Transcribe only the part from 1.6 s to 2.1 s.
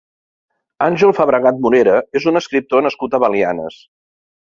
Morera